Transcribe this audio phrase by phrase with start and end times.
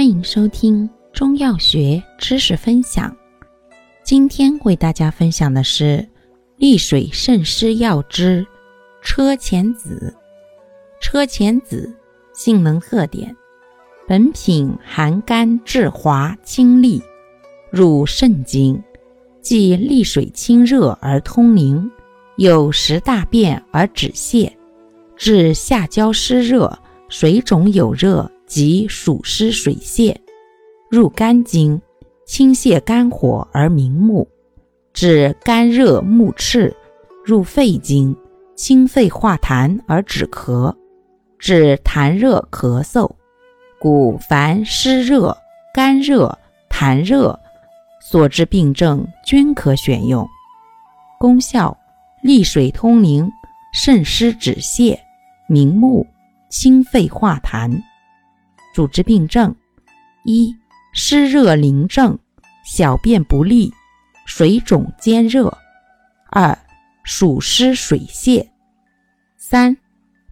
[0.00, 3.14] 欢迎收听中药学知识分享。
[4.02, 6.08] 今天为大家分享的是
[6.56, 8.46] 利水渗湿药之
[9.02, 10.16] 车前子。
[11.02, 11.94] 车前子
[12.32, 13.36] 性能特点：
[14.08, 17.02] 本品含甘质滑清利，
[17.70, 18.82] 入肾经，
[19.42, 21.90] 既利水清热而通淋，
[22.36, 24.50] 有时大便而止泻，
[25.14, 26.78] 治下焦湿热、
[27.10, 28.32] 水肿有热。
[28.50, 30.20] 及暑湿水泄，
[30.90, 31.80] 入肝经，
[32.26, 34.26] 清泻肝火而明目；
[34.92, 36.76] 治肝热目赤，
[37.24, 38.16] 入肺经，
[38.56, 40.74] 清肺化痰而止咳；
[41.38, 43.08] 治痰热咳嗽。
[43.78, 45.38] 故凡湿热、
[45.72, 46.36] 肝热、
[46.68, 47.38] 痰热
[48.02, 50.28] 所致病症，均可选用。
[51.20, 51.78] 功效：
[52.20, 53.30] 利水通淋，
[53.72, 54.98] 渗湿止泻，
[55.46, 56.04] 明目，
[56.48, 57.80] 清肺化痰。
[58.72, 59.54] 主治病症：
[60.24, 60.54] 一、
[60.92, 62.18] 湿热淋症，
[62.64, 63.72] 小便不利，
[64.26, 65.52] 水肿兼热；
[66.30, 66.56] 二、
[67.02, 68.46] 暑湿水泄；
[69.36, 69.76] 三、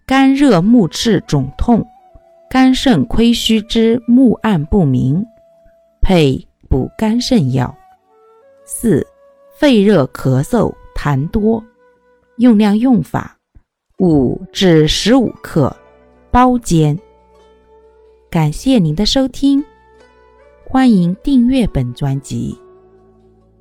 [0.05, 1.85] 肝热目赤肿痛，
[2.49, 5.25] 肝肾亏虚之目暗不明，
[6.01, 7.75] 配补肝肾药；
[8.65, 9.05] 四、
[9.57, 11.61] 肺热咳嗽痰多，
[12.37, 13.37] 用量用法：
[13.97, 15.75] 五至十五克，
[16.31, 16.97] 包煎。
[18.29, 19.63] 感谢您的收听，
[20.63, 22.55] 欢迎订阅本专辑，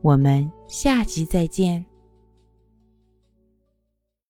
[0.03, 1.83] 我们下集再见。